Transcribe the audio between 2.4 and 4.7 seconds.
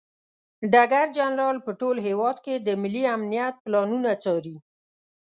کې د ملي امنیت پلانونه څاري.